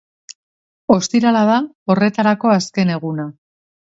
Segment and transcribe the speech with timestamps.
[0.95, 1.59] Ostirala da
[1.95, 3.29] horretarako azken eguna.